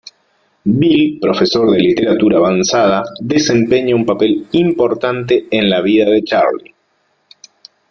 [0.79, 6.73] Bill, profesor de Literatura Avanzada, desempeña un papel importante en la vida de Charlie.